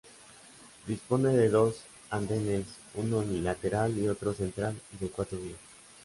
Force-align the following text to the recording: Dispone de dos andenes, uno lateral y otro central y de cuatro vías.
Dispone 0.87 1.29
de 1.31 1.47
dos 1.49 1.75
andenes, 2.09 2.65
uno 2.95 3.21
lateral 3.23 3.95
y 3.99 4.07
otro 4.07 4.33
central 4.33 4.75
y 4.95 5.03
de 5.05 5.11
cuatro 5.11 5.37
vías. 5.37 5.59